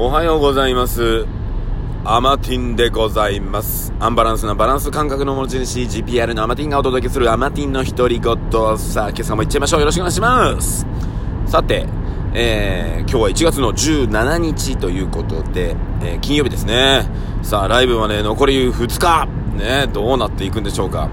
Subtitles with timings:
[0.00, 1.26] おはようございます。
[2.04, 3.92] アマティンでございます。
[3.98, 8.78] アンバランスなバランス感覚の持ち主、GPR のアマティンがお届けするアマティンの独り言。
[8.78, 9.80] さあ、今朝も行っちゃいましょう。
[9.80, 10.86] よろしくお願いします。
[11.46, 11.84] さて、
[12.32, 17.04] えー、今日は1月の17日ということで、えー金曜日ですね。
[17.42, 19.26] さあ、ライブはね、残り2日。
[19.56, 21.08] ね、どうなっていくんでしょうか。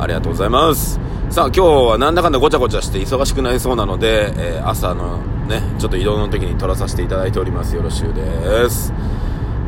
[0.00, 0.98] ありがとうございます。
[1.28, 5.18] さあ、今日はなんだかんだごちゃごちゃして忙しくなりそうなので、えー朝の
[5.52, 7.76] ね、ちょっと移動の時に撮らさせていただいております。
[7.76, 8.92] よろしゅうです。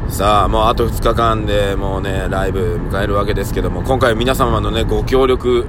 [0.09, 5.66] さあ、もうあと2日間でもうね、ライブ迎えるわけですけども、今回皆様のね、ご協力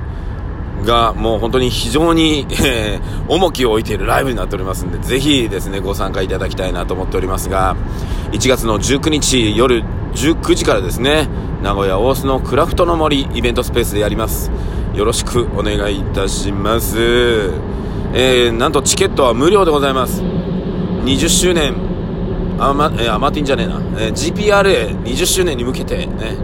[0.86, 7.76] がもう本当に非常に、えー重きを置いているライブになっておりますんで、ぜひですね、ご参加いただきたいなと思っておりますが、
[8.32, 11.28] 1月の19日夜19時からですね、
[11.64, 14.52] 名古屋大須のクラフトの森イベントスペースでやります。
[14.94, 17.52] よろしくお願いいたします。
[18.18, 20.22] えー、なんとチケットは無料でございます。
[20.22, 21.76] 20周年
[22.58, 26.38] アマ、えーアマティンじゃねえな、えー GPRA20 周年に向けてね、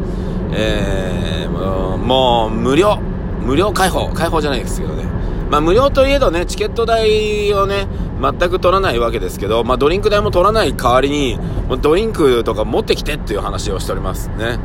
[0.52, 5.06] えーもうもう無料、無料開放、開放じゃないですけどね。
[5.50, 7.88] まあ無料といえどね、チケット代をね、
[8.22, 14.60] 全く取らないわけですけど、まあドリンク代も取らない代わりに、もうドリンクとか持ってきてっていう話をしておりますね。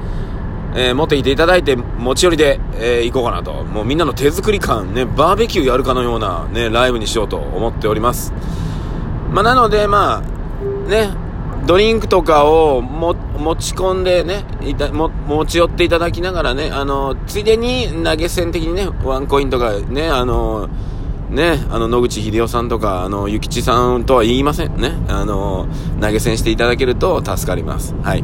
[0.77, 3.65] えー持ってきていただいて、持ち寄りで、えー行こうかなと。
[3.65, 8.33] もうみんなの手作り感、ね、バーベキューやるかのようなね、ライブにしようと思っております。
[9.33, 11.11] まあ、なので、まあ、ね、
[11.67, 20.69] ドリンクとかをも持ち込んでね、いたも持ち寄っていただきながらね、あの、ついでに投げ銭的にね、ワンコインとかね、あの、
[21.29, 24.93] ね、あの、野口英世さんとか、あの、ゆきちさんとは言いませんね。
[25.09, 25.67] あの、
[26.01, 27.97] 投げ銭していただけると助かります。
[28.03, 28.23] はい。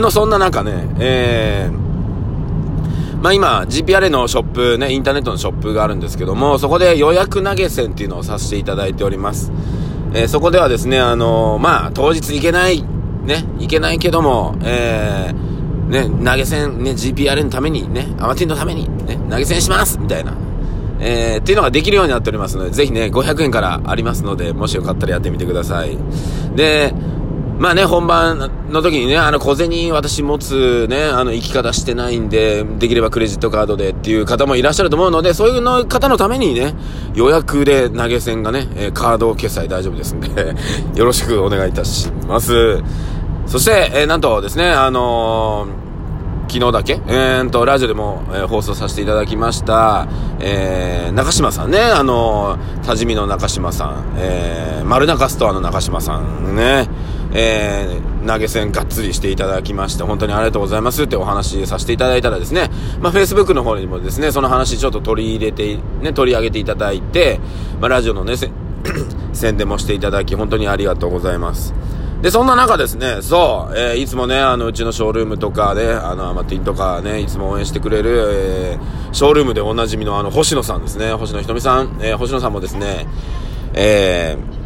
[0.00, 9.52] の、そんな中ね、えー、まあ今、GPRA のショップね、インターネットのショップがあるんですけども、そこで予約投げ銭っていうのをさせていただいております。
[10.14, 12.82] えーそこではですね、あのまあ、当日行けない、
[13.24, 15.52] ね、行けないけども、えー
[16.08, 20.34] ね、投げ銭、ね、GPRA のために、ね、アマティンのために、ね、投げ銭しますみたいな。
[21.00, 25.96] えーっていうのができるようになっておりますので、ぜひね、500円からありますので、もしよかったらやってみてください。
[26.54, 26.94] で、
[27.58, 36.74] まあね、本番の時にね、あの、小銭私持つね、あの、生き方してないんで、できればクレジットカードでっていう方もいらっしゃると思うので、そういうの方のためにね、
[37.14, 40.54] 予約で投げ銭がね、えカード決済大丈夫ですんで、
[40.96, 42.82] よろしくお願いいたします。
[43.46, 45.82] そして、えーなんとですね、あのー
[46.48, 50.06] 昨日だけえー、と、ラジオでも、えー放送させていただきました、
[50.38, 56.88] えー、中島さんね、あのー、多治見の中島さん、えー、丸中ストアの中島さんね、
[57.34, 62.70] えー、投げ銭がっつりしていただきまして、本当にありがとうございますってお話させていただいたらですね、
[63.00, 67.40] まあ、Facebook の方にもですね、その話ちょっと取り入れて、ね、取り上げていただいて、
[67.80, 68.34] まあ、ラジオのね、
[69.32, 71.74] 宣伝もしていただき、本当にありがとうございます。
[72.20, 83.06] で、そんな中ですね、そう、えーいつもね、あの、うちのショールームとかで、あの、アマティンとかね、いつも応援してくれる、えーショールームでおなじみのあの、星野さんですね、星野ひとみさん、えー星野さんもですね、
[83.74, 84.61] えー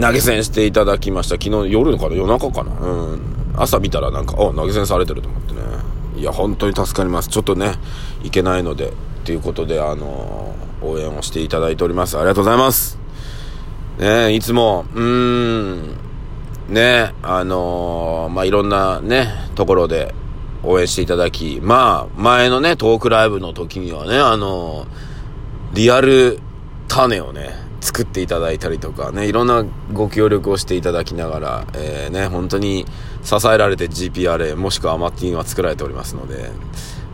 [0.00, 1.36] 投げ銭していただきました。
[1.42, 3.20] 昨日夜かな夜中かなうん。
[3.56, 5.60] 朝見たらなんか、あ、投げ銭されてると思ってね。
[6.16, 7.28] いや、本当に助かります。
[7.28, 7.74] ちょっとね、
[8.22, 8.92] いけないので、
[9.24, 12.18] ということで、あのー応援をしていただいております。
[12.18, 12.98] ありがとうございます。
[13.98, 15.96] ねいつも、うーん、
[16.68, 20.14] ねあのーまあ、いろんなね、ところで
[20.62, 24.86] 応援していただき、まあ、前のね、トークライブの時にはね、あのー
[25.74, 26.38] リアル
[26.86, 27.50] 種をね、
[27.84, 29.62] 作っていただいたりとかね、いろんな
[29.92, 32.86] ご協力をしていただきながら、えーね、本当に
[33.22, 36.50] 支えられて GPRA もしくはアマティンは作られておりますので、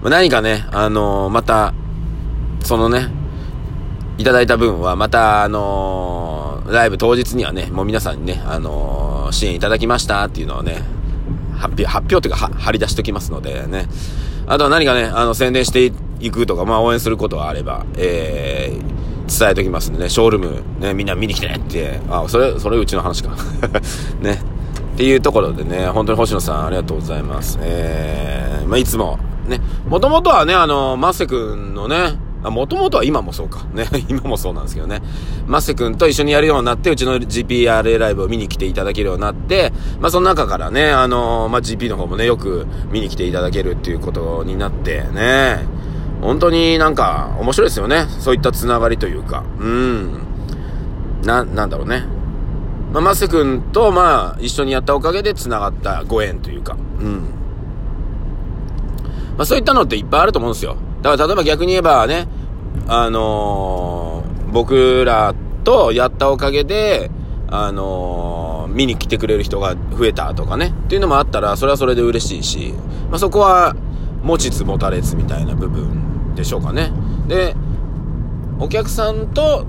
[0.00, 1.75] ま、何かね、あのーまた、
[2.62, 3.09] そのね、
[4.16, 10.82] いただいた分は、また、あのーライブ当日にはね、もう皆さんにね、あのー支援いただきましたっていうのをね、
[11.56, 13.88] 発表、発表というか、は、張り出しておきますのでね。
[14.47, 18.91] あとは何かね、あの、宣伝していくとか、まあ、応援することがあれば、えー、
[19.30, 23.30] 伝えておきますんでね、ショールーム、ね、みんな見に来てって、あ、それ、それうちの話か。
[24.21, 24.41] ね。
[24.94, 27.59] っていうところでね、本当に星野さんありがとうございます。
[27.62, 33.66] えー、まあ、いつも、ね、もともとはね、あの、マッセ君のね、もともとは今もそうか。
[33.74, 35.03] ね、 今もそうなんですけどね。
[35.47, 45.66] マッセ君と一緒にやるようになって、うちの GPRA ライブを見に来ていただけるようになって、まあその中からね、あのまあ GP の方もね、よく見に来ていただけるっていうことになってね、
[46.20, 48.06] 本当になんか面白いですよね。
[48.08, 49.44] そういったつながりというか。
[49.58, 50.20] うん。
[51.24, 52.04] な、なんだろうね。
[52.92, 56.76] まあ、マセ君と、まあ、一緒にやったおかげで繋がったご縁というか。
[57.00, 57.20] うん。
[59.36, 60.76] まあ、そういったのっていっぱいあると思うんですよ。
[61.02, 62.28] だから、例えば逆に言えばね、
[62.88, 64.10] あのー
[64.50, 65.34] 僕ら
[65.64, 67.10] とやったおかげで、
[67.48, 72.74] あのー、見に来てくれる人が増えたとかね、っていうのもあったら、それはそれで嬉しいし、
[73.10, 73.76] まあ、そこは、
[74.22, 76.92] 持ちつ持たれつみたいな部分でしょうかね。
[77.28, 77.54] で、
[78.58, 79.66] お客さんと、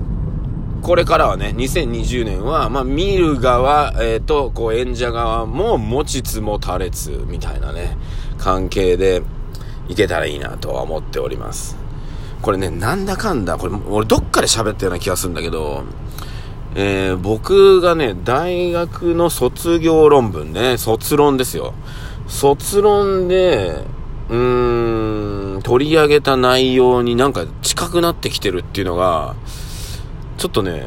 [0.82, 7.96] これからはね、2020年は、まあ、見る側、えっ、ー、と、こう、演者側も持ちつ持たれつ、みたいなね、
[8.36, 9.22] 関係で
[9.88, 11.76] いけたらいいなとは思っております。
[12.42, 15.84] これね、なんだかんだ、これ、俺どっかで喋ったような気がするんだけど、
[16.74, 21.74] えー、僕がね、大学の卒業論文ね、卒論ですよ。
[22.26, 23.84] 卒論で、
[24.32, 29.36] うーん、取り上げた内容になんか近くなってきてるっていうのが、
[30.38, 30.84] ちょっとね、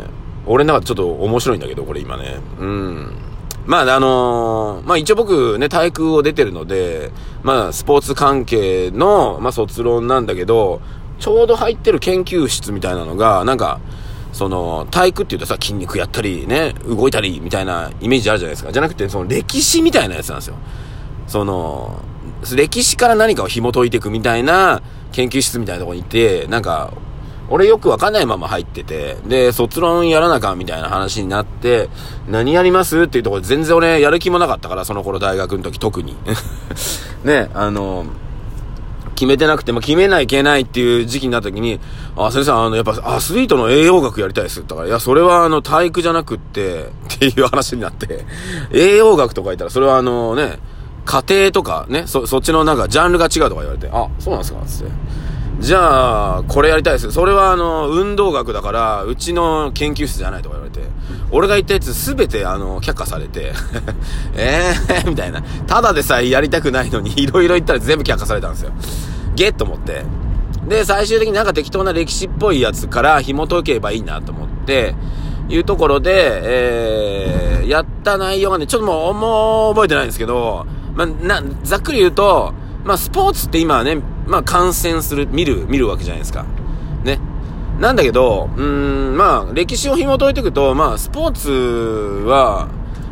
[0.47, 2.38] 俺の中でちょっと面白いんだけど、これ今ね。
[2.59, 3.15] うん。
[3.68, 7.12] まあ、あのー、まあ一応僕ね、体育を出てるので、
[7.44, 10.81] まあスポーツ関係の、まあ卒論なんだけど、
[11.19, 13.80] ちょうど入ってる研究室みたいなのが、なんか、
[14.33, 18.71] その、体育って言うとさ、筋肉やったり、ね、動いたり、みたいなイメージあるじゃないですか。
[18.71, 20.56] じゃなくて、その歴史みたいなやつなんですよ。
[21.27, 22.01] その、
[22.56, 24.81] 歴史から何かを紐解いていくみたいな
[25.12, 26.94] 研究室みたいなとこに行って、なんか、
[27.50, 31.89] 俺よくわかんないまま入ってて、で、卒論やらなかんみたいな話になって、
[32.27, 36.16] 何やりますっていうところで全然俺やる気もなかったから、その頃大学の時特に。
[37.24, 38.06] ね、あの、
[39.16, 41.80] 決めてなくて、まあ、決めないけないっていう時期になった時に、
[42.18, 48.25] あ、先生、あの、やっぱアスリートの栄養学やりたいですだから、いや、それはあの、体育じゃなくって、っていう話になって、
[48.72, 50.60] 栄養学とか言ったら、それはあのね、
[51.06, 54.92] 家庭とかね、そ、そっちのなんかジャンルが違うとか言われて、あ、そうなんですかつって。
[55.60, 57.12] じゃあ、これやりたいです。
[57.12, 60.86] それはあの、運動学だから、うちの研究室じゃないとか言われて、
[61.31, 63.54] 俺が言ったやつすべてあの、却下されて、
[64.36, 65.42] えー、 みたいな。
[65.66, 68.72] ただでさえやりたくないのに、いろいろ言ったら全部却下されたんですよ。
[69.36, 70.04] ゲッと思って。
[70.68, 74.96] で、最終的になんか適当な歴史っぽいやつから紐解けばいいなと思って、
[75.48, 82.53] いうところで、えー、やった内容がね、ちょっともう、もう覚えてないんですけど、まあ、な、ざっくり言うと、
[82.83, 86.45] まあ、スポーツって今はね、まあ、観戦する、見る、見るわけじゃないですか。
[87.03, 87.19] ね。
[87.80, 91.50] なんだけど、うーん、まあ、歴史を紐解いていくと、まあ、スポーツ
[92.25, 92.69] は、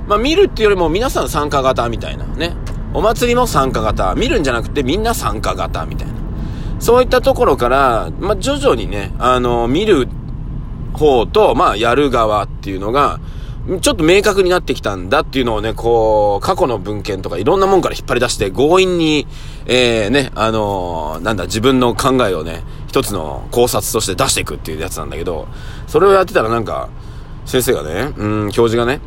[0.07, 2.56] まあ、見るっていうよりも皆さん参加型みたいなね。
[2.94, 4.13] お祭りも参加型。
[4.15, 6.13] 見るんじゃなくてみんな参加型みたいな。
[6.79, 10.07] そういったところから、まあ、徐々にね、あの、見る
[10.94, 13.19] 方と、まあ、やる側っていうのが、
[13.65, 19.25] ちょっと明確になってきたんだっていうのをね、こう、過去の文献とかいろんなもんから引っ張り出して強引に、
[19.65, 25.48] えー、ね、あのー、なんだ、自分の考えをね、一つの考察として出していくっていうやつなんだけど、
[25.88, 26.89] それをやってたらなんか、
[27.45, 29.00] 先生がね、うん、教授がね、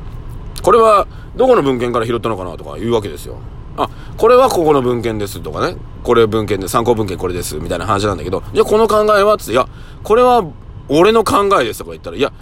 [0.62, 1.06] これは
[1.36, 3.38] どこの文献から拾ったのかなとか言うわけですよ。
[3.78, 3.88] あ、
[4.18, 9.66] これはここの文献ですとかね、これ文献で、参考文献これです、みたいな話なんだけど、じゃあこの考えはつって、いや、
[10.02, 10.44] これは
[10.88, 12.32] 俺の考えですとか言ったら、いや、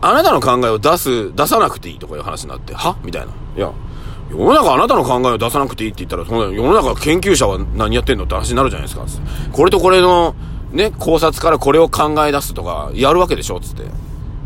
[0.00, 2.96] あなたの考えを出す、出さなくていいとかいう話になって、は？
[3.02, 3.32] みたいな。
[3.56, 3.72] いや、
[4.30, 9.06] 世の中あなたの考えを出さなくていいって言ったら、その世の中研究者は何やってんのって話になるじゃないですか。
[9.52, 10.34] これとこれの、
[10.72, 13.84] ね、考察からこれを考え出すとか、やるわけでしょつって。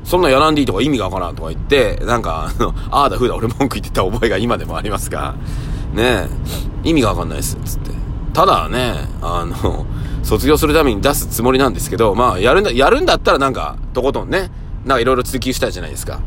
[0.04, 5.34] そんなやらんでいいとか意味がわからんとか言って、なんか、あの、 ああだふうだ俺文句言ってた覚えが今でもありますが、
[5.94, 6.28] ね
[6.82, 7.90] 意味がわかんないです、つって。
[8.32, 9.86] ただね、あの、
[10.22, 14.50] 卒業するために出すつもりなんですけど、まあ、やるんだ、やるんだったらなんか、とことんね、
[14.84, 16.20] なんかいろいろ追求したじゃないですか。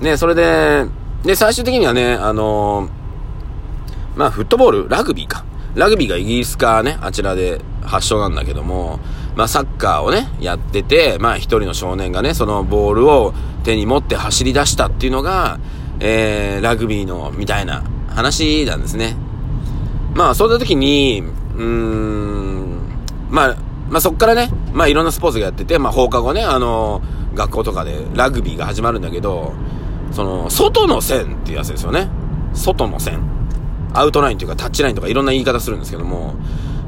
[0.00, 0.86] ね、それで、
[1.24, 5.44] で、最終的にはね、あのー、まあ、フットボール、ラグビーか。
[5.74, 9.00] ラグビーがイギリスかね、あちらで発祥なんだけども、
[9.34, 15.58] まあ、サッカーをね、やってて、まあ、一人の少年がね、そのボールを手に持って走り出したっていうのが、
[16.00, 19.16] えー、ラグビーの、みたいな話なんですね。
[20.14, 21.22] まあ、そんな時に、
[21.56, 22.78] うーん、
[23.30, 23.56] まあ、
[23.90, 29.52] まあ、そっからね、まあ、いろんなスポーツがやってて、まあ、放課後ね、あのー学校とかでラグビーが始まるんだけど、
[30.12, 32.08] その、外の線っていうやつですよね。
[32.54, 33.20] 外の線。
[33.92, 36.34] アウトラインというかタッチラインとかいろんな言い方するんですけども、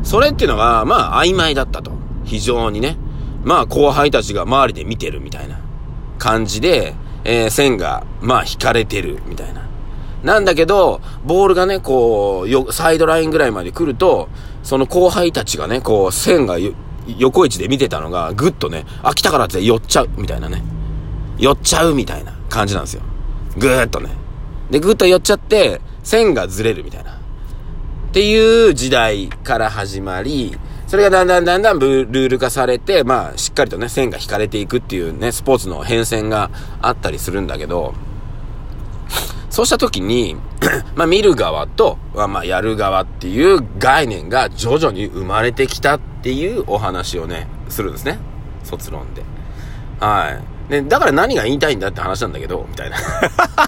[0.02, 1.92] それっていうのが、まあ曖昧だったと。
[2.24, 2.96] 非常にね。
[3.44, 5.60] まあ後輩たちが周りで見てるみたいな
[6.18, 9.66] 感じで、えー、線が、まあ引かれてるみたいな。
[10.22, 14.28] なんだけど、ボールがね、こう、よ、サイドラインぐらいまで来ると、
[14.62, 16.58] その後輩たちがね、こう、線が
[17.18, 20.62] 横位置で見てたのが、ぐっとね、あ、来たからって寄っちゃう、みたいなね。
[21.38, 23.02] 寄っちゃうみたいな感じなんですよ。
[23.56, 24.10] ぐーっとね。
[24.70, 27.12] で、ぐっと寄っちゃって、線がずれるみたいな。
[27.12, 36.50] っていう時代から始まり、それがだんだんだんだんルール化されて、まあ、しっかりとね、線が引かれていくっていうね、スポーツの変遷が
[36.80, 37.94] あったりするんだけど、
[39.50, 40.36] そうした時に
[40.94, 48.18] まあ見る側と、まあやる側っていう概念が徐々に生まれてきたっていうお話をね、するんですね。
[48.62, 49.22] 卒論で。
[49.98, 50.70] はい。
[50.70, 52.98] ね、だから何が言いたいんだって話なんだけど、みたいな。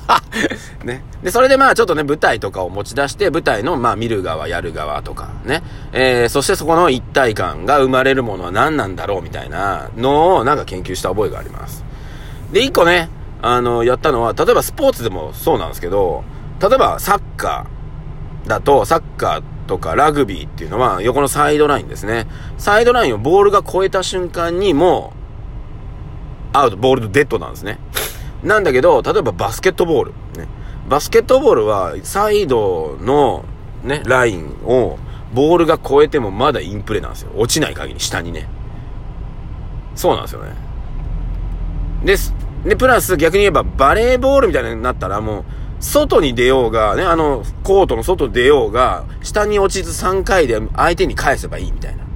[0.84, 1.02] ね。
[1.22, 5.62] で、それでまあちょっとね、舞台とかを持ち出して、舞台のまあ見る側、やる側とか、ね。
[5.92, 11.82] えー、そしてそこの一体感が生まれるものは何なんだろう、みたいなのをなんか研究した覚えがあります。
[12.52, 13.08] で、一個ね、
[13.40, 16.24] あの、やったのは、例えばスポーツでもそうなんですけど、
[16.60, 22.26] 例えばサッカーだと、サッカーとかラグビーっていうのは横のサイドラインですね。
[22.58, 25.12] サイドラインをボールが越えた瞬間にも
[26.52, 27.78] う、アウト、ボールとデッドなんですね。
[28.42, 30.10] なんだけど、例えばバスケットボール。
[30.36, 30.48] ね、
[30.88, 33.44] バスケットボールは、サイドの
[33.84, 34.98] ね、ラインを、
[35.32, 37.30] ボールが越えてもまだインプレなんですよ。
[37.36, 38.48] 落ちない限り、下にね。
[39.94, 40.50] そうなんですよね。
[42.04, 42.34] です。
[42.64, 45.44] で、プラス逆に言えば、バレーボールみたいになったらもう、
[45.80, 52.04] 外に出ようが、ね、あの、コートの外出ようが、下に落ちず3回で相手に返せばいいみたいな。
[52.04, 52.06] っ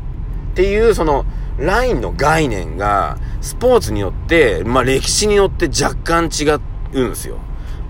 [0.55, 1.25] ていう、その、
[1.59, 6.49] ラインの概念が、スポーツによって、まあ、歴史によって若干違
[6.93, 7.39] うんですよ。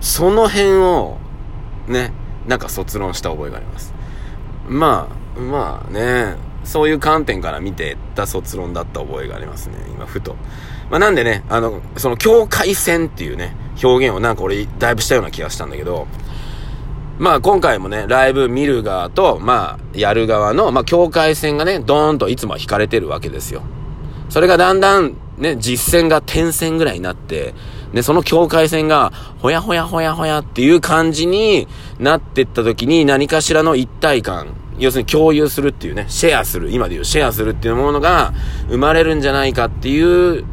[0.00, 1.18] その辺を、
[1.88, 2.12] ね、
[2.46, 3.94] なんか卒論した覚えがあります。
[4.68, 10.36] まあ、まあね、そういう観点から見てた卒論だった覚えがありますね、今、ふと。
[10.90, 16.06] まあ、なんでね、あの、その境界線っていうね、表現をなんか俺、だいぶしたような気がしたんだけど、
[17.18, 23.62] まあ今回もね、ライブ見る側と、まあやる側の、まあ境界線がね、ドーンといつも引かれてるわけですよ。
[24.28, 27.54] それがだんだんね、実線が点線ぐらいになって、
[27.92, 38.32] で、その境界線が、ほやほやほやほやっていう感じになってった時に何かしらの一体感、要するに共有するっていうね、シェアする、今で言うシェアするっていうものが
[38.68, 40.44] 生まれるんじゃないかっていう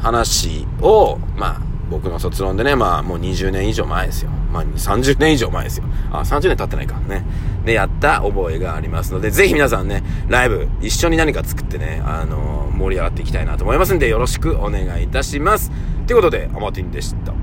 [0.00, 4.30] 話を、まあ、僕の卒論でね、まあもう20年以上前ですよ。
[4.50, 5.84] まあ30年以上前ですよ。
[6.10, 6.98] あ、30年経ってないか。
[7.00, 7.24] ね。
[7.64, 15.70] で、やった覚えがありますので、ぜひ皆さんね、ライブ一緒に何か作ってね、あのー、盛り上がっていきたいなと思いますんで、よろしくお願いいたします。
[16.06, 17.32] ということで、アマティンでした。